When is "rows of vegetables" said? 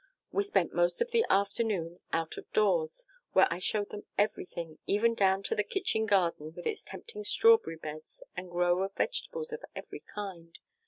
8.51-9.51